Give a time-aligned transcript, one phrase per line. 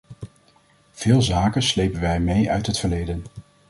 [0.91, 3.23] Veel zaken slepen wij mee uit het verleden.